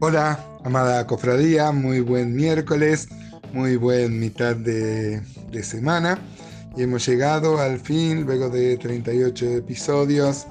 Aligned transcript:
Hola, 0.00 0.38
amada 0.62 1.04
cofradía, 1.08 1.72
muy 1.72 1.98
buen 1.98 2.32
miércoles, 2.32 3.08
muy 3.52 3.74
buen 3.74 4.20
mitad 4.20 4.54
de, 4.54 5.20
semana. 5.64 6.20
Y 6.76 6.84
hemos 6.84 7.04
llegado 7.04 7.58
al 7.58 7.80
fin, 7.80 8.24
luego 8.24 8.48
de 8.48 8.76
38 8.76 9.56
episodios, 9.56 10.46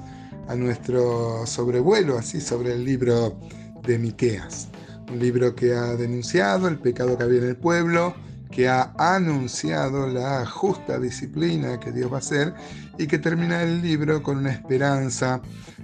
a 0.48 0.54
nuestro 0.54 1.46
sobrevuelo, 1.46 2.18
así, 2.18 2.42
sobre 2.42 2.74
el 2.74 2.84
libro 2.84 3.38
de 3.84 3.98
Miqueas. 3.98 4.68
Un 5.10 5.18
libro 5.18 5.54
que 5.54 5.72
ha 5.72 5.96
denunciado 5.96 6.68
el 6.68 6.78
pecado 6.78 7.16
que 7.16 7.24
había 7.24 7.38
en 7.38 7.48
el 7.48 7.56
pueblo, 7.56 8.14
que 8.50 8.68
ha 8.68 8.92
anunciado 8.98 10.06
la 10.06 10.46
justa 10.46 10.98
disciplina 10.98 11.78
que 11.78 11.92
Dios 11.92 12.10
va 12.10 12.16
a 12.16 12.20
hacer 12.20 12.54
y 12.98 13.06
que 13.06 13.18
termina 13.18 13.62
el 13.62 13.82
libro 13.82 14.22
con 14.22 14.38
una 14.38 14.50
esperanza 14.50 15.40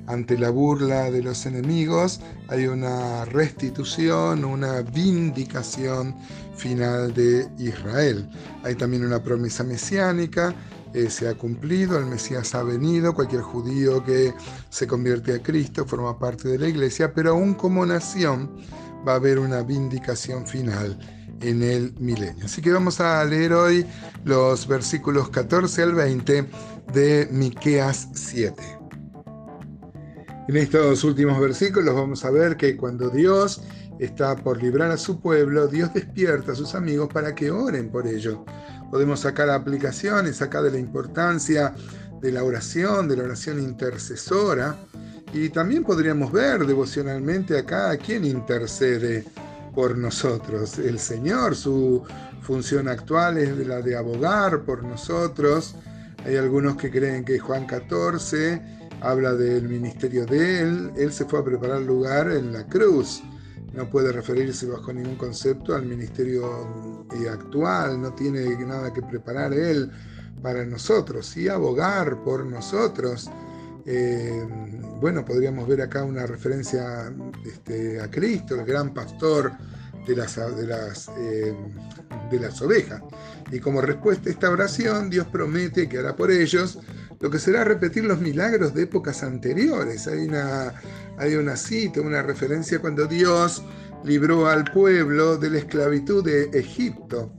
ante 0.06 0.38
la 0.38 0.50
burla 0.50 1.10
de 1.10 1.22
los 1.22 1.46
enemigos. 1.46 2.20
Hay 2.48 2.66
una 2.66 3.24
restitución, 3.26 4.44
una 4.44 4.82
vindicación 4.82 6.16
final 6.56 7.12
de 7.14 7.48
Israel. 7.58 8.28
Hay 8.62 8.74
también 8.74 9.04
una 9.04 9.22
promesa 9.22 9.62
mesiánica. 9.62 10.54
Eh, 10.94 11.10
se 11.10 11.28
ha 11.28 11.34
cumplido, 11.34 11.98
el 11.98 12.06
Mesías 12.06 12.54
ha 12.54 12.62
venido, 12.62 13.14
cualquier 13.14 13.42
judío 13.42 14.04
que 14.04 14.32
se 14.70 14.86
convierte 14.86 15.34
a 15.34 15.42
Cristo 15.42 15.84
forma 15.84 16.18
parte 16.18 16.48
de 16.48 16.58
la 16.58 16.68
iglesia, 16.68 17.12
pero 17.12 17.32
aún 17.32 17.54
como 17.54 17.84
nación 17.84 18.48
va 19.06 19.12
a 19.12 19.16
haber 19.16 19.40
una 19.40 19.62
vindicación 19.62 20.46
final 20.46 20.96
en 21.44 21.62
el 21.62 21.94
milenio. 21.98 22.46
Así 22.46 22.62
que 22.62 22.72
vamos 22.72 23.00
a 23.00 23.24
leer 23.24 23.52
hoy 23.52 23.86
los 24.24 24.66
versículos 24.66 25.28
14 25.28 25.82
al 25.82 25.94
20 25.94 26.46
de 26.92 27.28
Miqueas 27.30 28.08
7. 28.14 28.54
En 30.48 30.56
estos 30.56 31.04
últimos 31.04 31.38
versículos 31.40 31.94
vamos 31.94 32.24
a 32.24 32.30
ver 32.30 32.56
que 32.56 32.76
cuando 32.76 33.08
Dios 33.10 33.62
está 33.98 34.36
por 34.36 34.62
librar 34.62 34.90
a 34.90 34.96
su 34.96 35.20
pueblo, 35.20 35.66
Dios 35.68 35.92
despierta 35.94 36.52
a 36.52 36.54
sus 36.54 36.74
amigos 36.74 37.08
para 37.12 37.34
que 37.34 37.50
oren 37.50 37.90
por 37.90 38.06
ello. 38.06 38.44
Podemos 38.90 39.20
sacar 39.20 39.50
aplicaciones 39.50 40.42
acá 40.42 40.62
de 40.62 40.70
la 40.70 40.78
importancia 40.78 41.74
de 42.20 42.32
la 42.32 42.42
oración, 42.42 43.08
de 43.08 43.16
la 43.16 43.24
oración 43.24 43.60
intercesora, 43.60 44.76
y 45.32 45.48
también 45.48 45.82
podríamos 45.82 46.30
ver 46.30 46.64
devocionalmente 46.64 47.58
acá 47.58 47.90
a 47.90 47.96
quién 47.96 48.24
intercede 48.24 49.24
por 49.74 49.96
nosotros. 49.98 50.78
El 50.78 50.98
Señor, 50.98 51.56
su 51.56 52.02
función 52.40 52.88
actual 52.88 53.38
es 53.38 53.66
la 53.66 53.80
de 53.80 53.96
abogar 53.96 54.62
por 54.64 54.82
nosotros. 54.82 55.74
Hay 56.24 56.36
algunos 56.36 56.76
que 56.76 56.90
creen 56.90 57.24
que 57.24 57.38
Juan 57.38 57.66
14 57.66 58.60
habla 59.00 59.34
del 59.34 59.68
ministerio 59.68 60.24
de 60.26 60.60
Él. 60.60 60.92
Él 60.96 61.12
se 61.12 61.24
fue 61.24 61.40
a 61.40 61.44
preparar 61.44 61.82
lugar 61.82 62.30
en 62.30 62.52
la 62.52 62.66
cruz. 62.66 63.22
No 63.72 63.90
puede 63.90 64.12
referirse 64.12 64.66
bajo 64.66 64.92
ningún 64.92 65.16
concepto 65.16 65.74
al 65.74 65.84
ministerio 65.84 67.06
eh, 67.12 67.28
actual. 67.28 68.00
No 68.00 68.12
tiene 68.14 68.56
nada 68.64 68.92
que 68.92 69.02
preparar 69.02 69.52
Él 69.52 69.90
para 70.42 70.64
nosotros. 70.64 71.36
y 71.36 71.48
abogar 71.48 72.22
por 72.22 72.44
nosotros. 72.46 73.30
Eh, 73.86 74.46
bueno, 75.04 75.22
podríamos 75.22 75.68
ver 75.68 75.82
acá 75.82 76.02
una 76.02 76.24
referencia 76.24 77.12
este, 77.44 78.00
a 78.00 78.10
Cristo, 78.10 78.54
el 78.54 78.64
gran 78.64 78.94
pastor 78.94 79.52
de 80.06 80.16
las, 80.16 80.36
de, 80.36 80.66
las, 80.66 81.10
eh, 81.18 81.54
de 82.30 82.40
las 82.40 82.62
ovejas. 82.62 83.02
Y 83.52 83.58
como 83.60 83.82
respuesta 83.82 84.30
a 84.30 84.32
esta 84.32 84.48
oración, 84.48 85.10
Dios 85.10 85.26
promete 85.26 85.90
que 85.90 85.98
hará 85.98 86.16
por 86.16 86.30
ellos 86.30 86.78
lo 87.20 87.28
que 87.28 87.38
será 87.38 87.64
repetir 87.64 88.06
los 88.06 88.18
milagros 88.18 88.72
de 88.72 88.84
épocas 88.84 89.22
anteriores. 89.22 90.06
Hay 90.06 90.26
una, 90.26 90.72
hay 91.18 91.34
una 91.34 91.54
cita, 91.54 92.00
una 92.00 92.22
referencia 92.22 92.78
cuando 92.78 93.04
Dios 93.04 93.62
libró 94.04 94.46
al 94.46 94.64
pueblo 94.64 95.36
de 95.36 95.50
la 95.50 95.58
esclavitud 95.58 96.24
de 96.24 96.44
Egipto. 96.58 97.30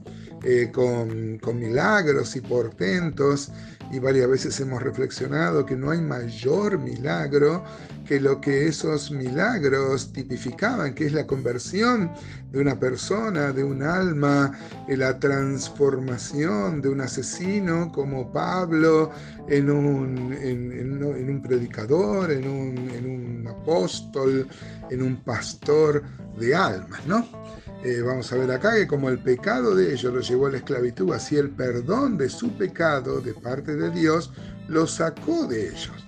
Eh, 0.44 0.70
con, 0.70 1.38
con, 1.38 1.58
milagros 1.58 2.36
y 2.36 2.40
portentos, 2.40 3.50
y 3.90 3.98
varias 3.98 4.28
veces 4.28 4.58
hemos 4.60 4.82
reflexionado 4.82 5.64
que 5.64 5.76
no 5.76 5.90
hay 5.90 6.00
mayor 6.00 6.78
milagro 6.78 7.64
que 8.06 8.20
lo 8.20 8.40
que 8.40 8.68
esos 8.68 9.10
milagros 9.10 10.12
tipificaban, 10.12 10.94
que 10.94 11.06
es 11.06 11.12
la 11.12 11.26
conversión 11.26 12.12
de 12.52 12.60
una 12.60 12.78
persona, 12.78 13.52
de 13.52 13.64
un 13.64 13.82
alma, 13.82 14.52
la 14.88 15.18
transformación 15.18 16.80
de 16.80 16.88
un 16.88 17.00
asesino 17.00 17.90
como 17.92 18.32
Pablo 18.32 19.10
en 19.48 19.70
un, 19.70 20.32
en, 20.32 21.30
un 21.30 21.42
predicador, 21.42 22.30
en 22.30 22.48
un, 22.48 22.90
en 22.90 23.10
un 23.10 23.48
apóstol, 23.48 24.46
en 24.90 25.02
un 25.02 25.16
pastor 25.16 26.02
de 26.38 26.54
almas, 26.54 27.04
¿no? 27.06 27.45
Eh, 27.86 28.02
vamos 28.02 28.32
a 28.32 28.36
ver 28.36 28.50
acá 28.50 28.74
que 28.74 28.88
como 28.88 29.08
el 29.10 29.20
pecado 29.20 29.76
de 29.76 29.92
ellos 29.92 30.12
lo 30.12 30.20
llevó 30.20 30.46
a 30.46 30.50
la 30.50 30.56
esclavitud, 30.56 31.12
así 31.14 31.36
el 31.36 31.50
perdón 31.50 32.18
de 32.18 32.28
su 32.28 32.50
pecado 32.58 33.20
de 33.20 33.32
parte 33.32 33.76
de 33.76 33.90
Dios 33.90 34.32
lo 34.66 34.88
sacó 34.88 35.46
de 35.46 35.68
ellos. 35.68 36.04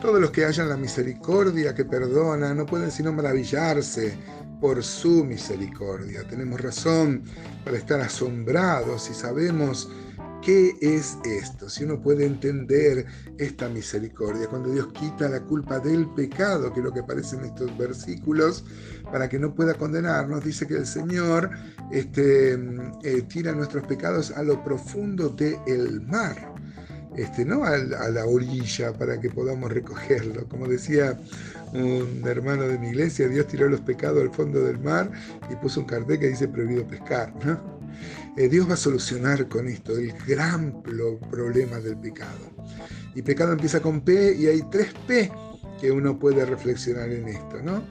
Todos 0.00 0.22
los 0.22 0.30
que 0.30 0.46
hayan 0.46 0.70
la 0.70 0.78
misericordia 0.78 1.74
que 1.74 1.84
perdona 1.84 2.54
no 2.54 2.64
pueden 2.64 2.90
sino 2.90 3.12
maravillarse 3.12 4.16
por 4.58 4.82
su 4.82 5.22
misericordia. 5.22 6.26
Tenemos 6.26 6.62
razón 6.62 7.24
para 7.62 7.76
estar 7.76 8.00
asombrados 8.00 9.10
y 9.10 9.12
sabemos 9.12 9.90
¿Qué 10.42 10.76
es 10.80 11.18
esto? 11.24 11.68
Si 11.68 11.84
uno 11.84 12.00
puede 12.00 12.24
entender 12.24 13.06
esta 13.38 13.68
misericordia, 13.68 14.46
cuando 14.46 14.70
Dios 14.70 14.88
quita 14.92 15.28
la 15.28 15.40
culpa 15.40 15.80
del 15.80 16.08
pecado, 16.10 16.72
que 16.72 16.80
es 16.80 16.84
lo 16.84 16.92
que 16.92 17.00
aparece 17.00 17.36
en 17.36 17.44
estos 17.44 17.76
versículos, 17.76 18.64
para 19.10 19.28
que 19.28 19.38
no 19.38 19.54
pueda 19.54 19.74
condenarnos, 19.74 20.44
dice 20.44 20.66
que 20.66 20.76
el 20.76 20.86
Señor 20.86 21.50
este, 21.90 22.52
eh, 22.52 23.22
tira 23.28 23.52
nuestros 23.52 23.84
pecados 23.86 24.30
a 24.30 24.42
lo 24.42 24.62
profundo 24.62 25.28
del 25.28 26.00
mar. 26.02 26.54
Este, 27.16 27.44
no 27.44 27.64
a, 27.64 27.74
a, 27.74 28.08
la 28.10 28.24
orilla 28.24 28.92
para 28.92 29.20
que 29.20 29.28
podamos 29.28 29.72
recogerlo. 29.72 30.48
Como 30.48 30.68
decía 30.68 31.18
un 31.72 32.22
hermano 32.26 32.62
de 32.62 32.78
mi 32.78 32.90
iglesia, 32.90 33.28
Dios 33.28 33.48
tiró 33.48 33.68
los 33.68 33.80
pecados 33.80 34.22
al 34.22 34.30
fondo 34.30 34.60
del 34.60 34.78
mar 34.78 35.10
y 35.50 35.56
puso 35.56 35.80
un 35.80 35.86
cartel 35.86 36.20
que 36.20 36.28
dice 36.28 36.46
prohibido 36.46 36.86
pescar. 36.86 37.34
¿no? 37.44 37.77
Eh, 38.36 38.48
Dios 38.48 38.68
va 38.68 38.74
a 38.74 38.76
solucionar 38.76 39.48
con 39.48 39.68
esto 39.68 39.96
el 39.96 40.12
gran 40.26 40.82
problema 40.82 41.78
del 41.78 41.96
pecado. 41.96 42.52
Y 43.14 43.22
pecado 43.22 43.52
empieza 43.52 43.80
con 43.80 44.00
P 44.00 44.34
y 44.36 44.46
hay 44.46 44.62
tres 44.70 44.94
P 45.06 45.30
que 45.80 45.90
uno 45.90 46.18
puede 46.18 46.44
reflexionar 46.44 47.10
en 47.10 47.28
esto, 47.28 47.62
¿no? 47.62 47.82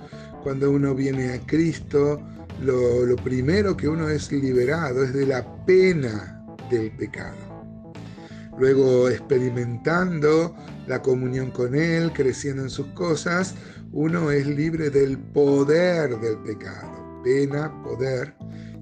Cuando 0.43 0.71
uno 0.71 0.93
viene 0.95 1.33
a 1.33 1.39
Cristo, 1.45 2.21
lo, 2.61 3.05
lo 3.05 3.15
primero 3.17 3.75
que 3.75 3.87
uno 3.87 4.09
es 4.09 4.31
liberado 4.31 5.03
es 5.03 5.13
de 5.13 5.25
la 5.25 5.65
pena 5.65 6.45
del 6.69 6.91
pecado. 6.91 7.35
Luego, 8.57 9.09
experimentando 9.09 10.55
la 10.87 11.01
comunión 11.01 11.51
con 11.51 11.75
Él, 11.75 12.11
creciendo 12.13 12.63
en 12.63 12.69
sus 12.69 12.87
cosas, 12.87 13.55
uno 13.91 14.31
es 14.31 14.47
libre 14.47 14.89
del 14.89 15.17
poder 15.17 16.19
del 16.19 16.37
pecado. 16.39 17.21
Pena, 17.23 17.71
poder 17.83 18.36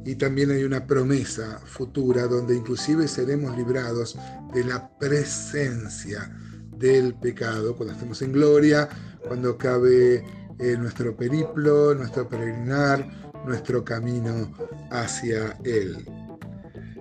y 0.06 0.16
también 0.16 0.52
hay 0.52 0.64
una 0.64 0.86
promesa 0.86 1.60
futura 1.66 2.28
donde 2.28 2.56
inclusive 2.56 3.08
seremos 3.08 3.58
librados 3.58 4.16
de 4.54 4.64
la 4.64 4.88
presencia 5.00 6.32
del 6.78 7.16
pecado 7.16 7.76
cuando 7.76 7.94
estemos 7.94 8.22
en 8.22 8.32
gloria, 8.32 8.88
cuando 9.28 9.52
acabe 9.52 10.24
eh, 10.60 10.78
nuestro 10.78 11.16
periplo, 11.18 11.96
nuestro 11.96 12.30
peregrinar, 12.30 13.06
nuestro 13.46 13.84
camino 13.84 14.54
hacia 14.92 15.58
Él. 15.64 16.06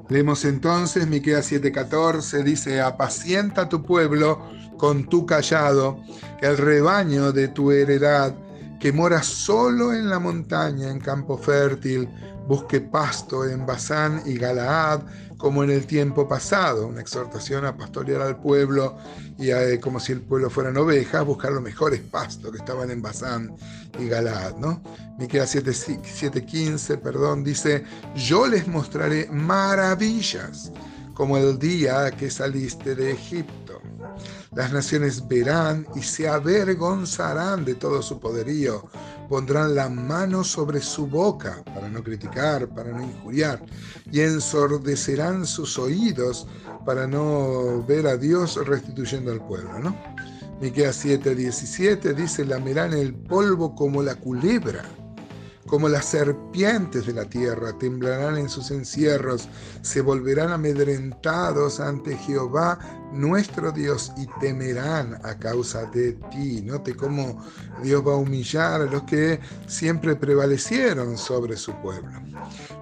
Leemos 0.09 0.45
entonces 0.47 1.07
Miqueas 1.07 1.51
7:14, 1.53 2.43
dice, 2.43 2.81
apacienta 2.81 3.69
tu 3.69 3.83
pueblo 3.83 4.43
con 4.79 5.09
tu 5.09 5.27
callado, 5.27 6.01
el 6.41 6.57
rebaño 6.57 7.33
de 7.33 7.49
tu 7.49 7.71
heredad, 7.71 8.35
que 8.81 8.93
mora 8.93 9.23
solo 9.23 9.93
en 9.93 10.11
la 10.11 10.19
montaña, 10.19 10.91
en 10.91 11.01
campo 11.01 11.39
fértil, 11.39 12.09
busque 12.47 12.81
pasto 12.81 13.47
en 13.47 13.67
Basán 13.67 14.23
y 14.27 14.37
Galaad, 14.37 15.03
como 15.37 15.65
en 15.65 15.71
el 15.71 15.87
tiempo 15.87 16.29
pasado, 16.29 16.87
una 16.87 17.01
exhortación 17.01 17.65
a 17.65 17.77
pastorear 17.77 18.23
al 18.23 18.41
pueblo 18.41 18.97
y 19.39 19.51
a, 19.51 19.81
como 19.81 20.01
si 20.01 20.13
el 20.13 20.21
pueblo 20.23 20.49
fueran 20.49 20.77
ovejas, 20.77 21.25
buscar 21.25 21.53
los 21.53 21.63
mejores 21.63 22.01
pastos 22.01 22.53
que 22.53 22.59
estaban 22.59 22.91
en 22.91 23.03
Basán 23.03 23.55
y 23.99 24.09
Galaad, 24.09 24.57
¿no? 24.57 24.83
Miqueas 25.19 25.55
7:15, 25.55 26.99
perdón, 26.99 27.45
dice, 27.45 27.85
"Yo 28.15 28.47
les 28.47 28.67
mostraré 28.69 29.29
maravillas 29.31 30.73
como 31.15 31.37
el 31.37 31.59
día 31.59 32.11
que 32.13 32.31
saliste 32.31 32.95
de 32.95 33.13
Egipto." 33.13 33.81
Las 34.55 34.73
naciones 34.73 35.27
verán 35.27 35.87
y 35.95 36.03
se 36.03 36.29
avergonzarán 36.29 37.65
de 37.65 37.75
todo 37.75 38.03
su 38.03 38.21
poderío. 38.21 38.89
Pondrán 39.29 39.75
la 39.75 39.89
mano 39.89 40.45
sobre 40.45 40.81
su 40.81 41.07
boca 41.07 41.63
para 41.75 41.89
no 41.89 42.03
criticar, 42.03 42.69
para 42.69 42.91
no 42.91 43.03
injuriar, 43.03 43.65
y 44.11 44.21
ensordecerán 44.21 45.47
sus 45.47 45.79
oídos 45.79 46.47
para 46.85 47.07
no 47.07 47.83
ver 47.87 48.07
a 48.07 48.17
Dios 48.17 48.59
restituyendo 48.67 49.33
al 49.33 49.47
pueblo, 49.47 49.79
¿no? 49.79 49.97
Miqueas 50.61 51.05
7:17 51.05 52.15
dice, 52.15 52.45
lamerán 52.45 52.93
el 52.93 53.15
polvo 53.15 53.75
como 53.75 54.03
la 54.03 54.15
culebra 54.15 54.85
como 55.75 55.89
las 55.89 56.05
serpientes 56.05 57.05
de 57.05 57.15
la 57.15 57.25
tierra, 57.25 57.77
temblarán 57.77 58.39
en 58.39 58.49
sus 58.49 58.71
encierros, 58.71 59.49
se 59.83 60.03
volverán 60.03 60.53
amedrentados 60.53 61.81
ante 61.81 62.17
Jehová 62.17 62.79
nuestro 63.13 63.73
Dios 63.73 64.13
y 64.17 64.29
temerán 64.39 65.19
a 65.25 65.37
causa 65.37 65.87
de 65.87 66.13
ti. 66.31 66.63
Note 66.63 66.95
cómo 66.95 67.45
Dios 67.83 68.07
va 68.07 68.13
a 68.13 68.19
humillar 68.19 68.83
a 68.83 68.85
los 68.85 69.03
que 69.03 69.41
siempre 69.67 70.15
prevalecieron 70.15 71.19
sobre 71.19 71.57
su 71.57 71.73
pueblo. 71.83 72.23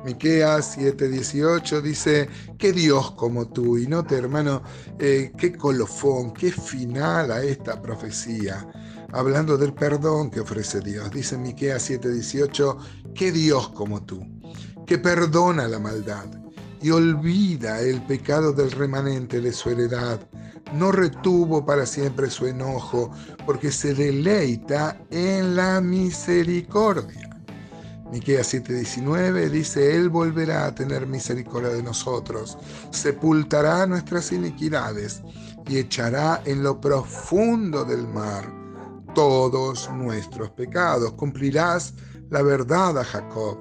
Miqueas 0.04 0.76
7:18 0.76 1.80
dice, 1.80 2.28
qué 2.58 2.74
Dios 2.74 3.12
como 3.12 3.48
tú. 3.48 3.78
Y 3.78 3.86
note, 3.86 4.16
hermano, 4.16 4.62
eh, 4.98 5.32
qué 5.38 5.56
colofón, 5.56 6.34
qué 6.34 6.52
final 6.52 7.32
a 7.32 7.42
esta 7.42 7.80
profecía 7.80 8.68
hablando 9.12 9.56
del 9.58 9.74
perdón 9.74 10.30
que 10.30 10.40
ofrece 10.40 10.80
Dios. 10.80 11.10
Dice 11.10 11.36
Miqueas 11.36 11.88
7:18, 11.88 12.78
que 13.14 13.30
Dios 13.30 13.68
como 13.70 14.02
tú, 14.02 14.26
que 14.86 14.98
perdona 14.98 15.68
la 15.68 15.78
maldad 15.78 16.26
y 16.80 16.90
olvida 16.90 17.80
el 17.80 18.02
pecado 18.02 18.52
del 18.52 18.72
remanente 18.72 19.40
de 19.40 19.52
su 19.52 19.70
heredad. 19.70 20.20
No 20.74 20.90
retuvo 20.90 21.64
para 21.64 21.86
siempre 21.86 22.30
su 22.30 22.46
enojo, 22.46 23.12
porque 23.46 23.70
se 23.70 23.94
deleita 23.94 24.98
en 25.10 25.54
la 25.54 25.80
misericordia. 25.80 27.28
Miqueas 28.10 28.52
7:19 28.52 29.50
dice, 29.50 29.94
Él 29.94 30.08
volverá 30.08 30.66
a 30.66 30.74
tener 30.74 31.06
misericordia 31.06 31.70
de 31.70 31.82
nosotros, 31.82 32.58
sepultará 32.90 33.86
nuestras 33.86 34.32
iniquidades 34.32 35.22
y 35.68 35.78
echará 35.78 36.42
en 36.44 36.62
lo 36.62 36.80
profundo 36.80 37.84
del 37.84 38.06
mar 38.08 38.61
todos 39.14 39.90
nuestros 39.90 40.50
pecados. 40.50 41.12
Cumplirás 41.12 41.94
la 42.30 42.42
verdad 42.42 42.98
a 42.98 43.04
Jacob 43.04 43.58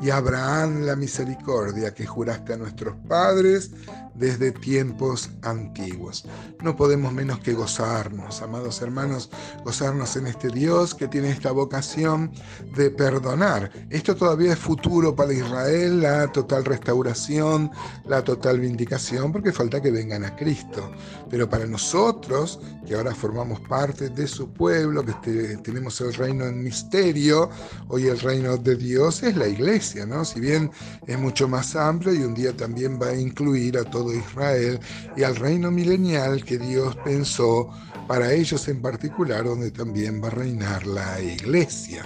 y 0.00 0.10
a 0.10 0.16
Abraham 0.16 0.82
la 0.82 0.96
misericordia 0.96 1.94
que 1.94 2.06
juraste 2.06 2.54
a 2.54 2.56
nuestros 2.56 2.96
padres 3.08 3.70
desde 4.14 4.52
tiempos 4.52 5.30
antiguos. 5.42 6.24
No 6.62 6.76
podemos 6.76 7.12
menos 7.12 7.40
que 7.40 7.52
gozarnos, 7.52 8.42
amados 8.42 8.80
hermanos, 8.80 9.30
gozarnos 9.64 10.16
en 10.16 10.26
este 10.26 10.48
Dios 10.48 10.94
que 10.94 11.08
tiene 11.08 11.30
esta 11.30 11.52
vocación 11.52 12.32
de 12.76 12.90
perdonar. 12.90 13.70
Esto 13.90 14.14
todavía 14.14 14.52
es 14.52 14.58
futuro 14.58 15.14
para 15.14 15.32
Israel, 15.32 16.02
la 16.02 16.30
total 16.32 16.64
restauración, 16.64 17.70
la 18.06 18.22
total 18.22 18.60
vindicación, 18.60 19.32
porque 19.32 19.52
falta 19.52 19.80
que 19.82 19.90
vengan 19.90 20.24
a 20.24 20.36
Cristo. 20.36 20.90
Pero 21.30 21.48
para 21.48 21.66
nosotros, 21.66 22.60
que 22.86 22.94
ahora 22.94 23.14
formamos 23.14 23.60
parte 23.60 24.10
de 24.10 24.26
su 24.26 24.52
pueblo, 24.52 25.04
que 25.04 25.56
tenemos 25.62 26.00
el 26.00 26.14
reino 26.14 26.44
en 26.44 26.62
misterio, 26.62 27.50
hoy 27.88 28.06
el 28.06 28.20
reino 28.20 28.56
de 28.56 28.76
Dios 28.76 29.22
es 29.22 29.36
la 29.36 29.48
iglesia, 29.48 30.06
¿no? 30.06 30.24
Si 30.24 30.40
bien 30.40 30.70
es 31.06 31.18
mucho 31.18 31.48
más 31.48 31.74
amplio 31.74 32.14
y 32.14 32.18
un 32.18 32.34
día 32.34 32.56
también 32.56 33.00
va 33.00 33.08
a 33.08 33.16
incluir 33.16 33.78
a 33.78 33.84
todos 33.84 34.03
Israel 34.12 34.78
y 35.16 35.22
al 35.22 35.36
reino 35.36 35.70
milenial 35.70 36.44
que 36.44 36.58
Dios 36.58 36.96
pensó 37.04 37.70
para 38.06 38.32
ellos 38.32 38.68
en 38.68 38.82
particular, 38.82 39.44
donde 39.44 39.70
también 39.70 40.22
va 40.22 40.28
a 40.28 40.32
reinar 40.32 40.86
la 40.86 41.20
iglesia. 41.20 42.04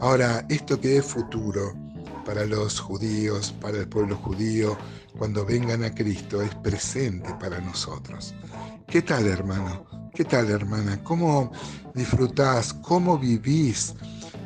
Ahora, 0.00 0.44
esto 0.48 0.80
que 0.80 0.98
es 0.98 1.04
futuro 1.04 1.74
para 2.24 2.44
los 2.46 2.80
judíos, 2.80 3.54
para 3.60 3.78
el 3.78 3.88
pueblo 3.88 4.16
judío, 4.16 4.76
cuando 5.18 5.44
vengan 5.44 5.84
a 5.84 5.94
Cristo, 5.94 6.42
es 6.42 6.54
presente 6.56 7.32
para 7.40 7.60
nosotros. 7.60 8.34
¿Qué 8.86 9.02
tal, 9.02 9.26
hermano? 9.26 9.84
¿Qué 10.14 10.24
tal, 10.24 10.50
hermana? 10.50 11.02
¿Cómo 11.02 11.50
disfrutás? 11.94 12.72
¿Cómo 12.72 13.18
vivís? 13.18 13.94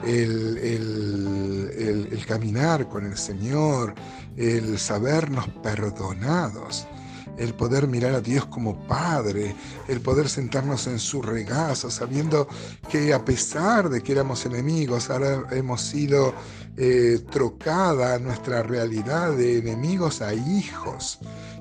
El, 0.05 0.59
el, 0.59 2.09
el, 2.13 2.27
caminar 2.27 2.89
con 2.89 3.05
el 3.05 3.17
Señor, 3.17 3.95
el 4.37 4.79
sabernos 4.79 5.49
perdonados, 5.63 6.87
el 7.37 7.55
poder 7.55 7.87
mirar 7.87 8.15
a 8.15 8.21
Dios 8.21 8.47
como 8.47 8.87
Padre, 8.87 9.55
el 9.87 10.01
poder 10.01 10.29
sentarnos 10.29 10.87
en 10.87 10.99
su 10.99 11.23
regazo, 11.23 11.91
sabiendo 11.91 12.49
que 12.91 13.13
a 13.13 13.25
pesar 13.25 13.89
de 13.89 14.03
que 14.03 14.13
éramos 14.13 14.45
enemigos, 14.45 15.11
ahora 15.11 15.45
hemos 15.51 15.81
sido 15.81 16.35
eh, 16.77 17.21
trocada 17.31 18.19
nuestra 18.19 18.63
realidad 18.63 19.33
de 19.33 19.59
enemigos 19.59 20.23
a 20.23 20.35
hijos. 20.35 21.19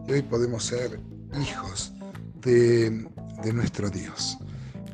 Y 0.08 0.14
hoy 0.14 0.22
podemos 0.22 0.66
ser 0.66 1.00
hijos 1.42 1.94
de, 2.42 3.08
de 3.44 3.54
nuestro 3.54 3.90
Dios. 3.90 4.38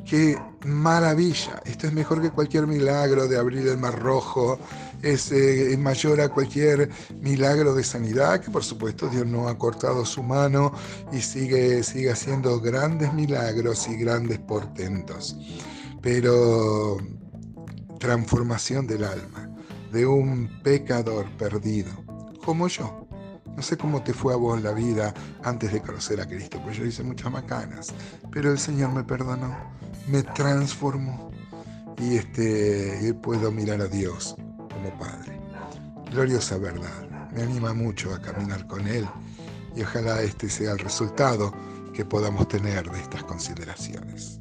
Qué 0.04 0.38
maravilla. 0.66 1.62
Esto 1.64 1.86
es 1.86 1.92
mejor 1.92 2.20
que 2.20 2.30
cualquier 2.30 2.66
milagro 2.66 3.26
de 3.26 3.38
abrir 3.38 3.66
el 3.66 3.78
mar 3.78 3.98
rojo. 3.98 4.58
Es, 5.02 5.32
eh, 5.32 5.76
mayor 5.78 6.20
a 6.20 6.28
cualquier 6.28 6.90
milagro 7.20 7.74
de 7.74 7.84
sanidad, 7.84 8.40
que 8.40 8.50
por 8.50 8.64
supuesto 8.64 9.08
Dios 9.08 9.26
no 9.26 9.48
ha 9.48 9.58
cortado 9.58 10.04
su 10.04 10.22
mano 10.22 10.72
y 11.12 11.20
sigue, 11.20 11.82
sigue 11.82 12.10
haciendo 12.10 12.60
grandes 12.60 13.12
milagros 13.12 13.86
y 13.88 13.96
grandes 13.96 14.38
portentos. 14.38 15.36
Pero 16.00 16.96
transformación 17.98 18.86
del 18.86 19.04
alma, 19.04 19.50
de 19.92 20.06
un 20.06 20.50
pecador 20.62 21.26
perdido, 21.38 21.92
como 22.44 22.68
yo 22.68 23.04
no 23.56 23.62
sé 23.62 23.76
cómo 23.76 24.02
te 24.02 24.12
fue 24.12 24.32
a 24.32 24.36
vos 24.36 24.60
la 24.62 24.72
vida 24.72 25.14
antes 25.44 25.72
de 25.72 25.80
conocer 25.80 26.20
a 26.20 26.26
Cristo, 26.26 26.60
pues 26.64 26.76
yo 26.76 26.84
hice 26.84 27.02
muchas 27.04 27.30
macanas, 27.30 27.94
pero 28.32 28.50
el 28.50 28.58
Señor 28.58 28.92
me 28.92 29.04
perdonó, 29.04 29.56
me 30.06 30.22
transformó 30.22 31.30
y 31.98 32.16
este, 32.16 33.14
puedo 33.22 33.50
mirar 33.50 33.80
a 33.80 33.86
Dios 33.86 34.36
como 34.70 34.98
Padre. 34.98 35.40
Gloriosa 36.10 36.58
verdad, 36.58 37.08
me 37.32 37.42
anima 37.42 37.72
mucho 37.72 38.14
a 38.14 38.20
caminar 38.20 38.66
con 38.66 38.86
Él 38.86 39.06
y 39.74 39.82
ojalá 39.82 40.22
este 40.22 40.48
sea 40.48 40.72
el 40.72 40.78
resultado 40.78 41.52
que 41.92 42.04
podamos 42.04 42.48
tener 42.48 42.90
de 42.90 43.00
estas 43.00 43.22
consideraciones. 43.24 44.40